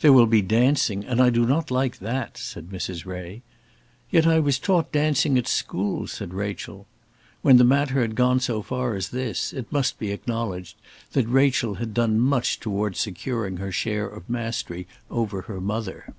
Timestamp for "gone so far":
8.16-8.96